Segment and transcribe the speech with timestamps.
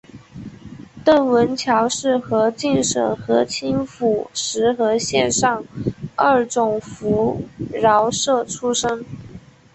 [1.05, 5.63] 邓文乔是河静省河清府石河县上
[6.15, 7.39] 二总拂
[7.83, 9.05] 挠社出生。